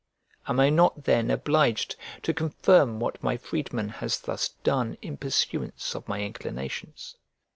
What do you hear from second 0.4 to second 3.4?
Am I not then obliged to confirm what my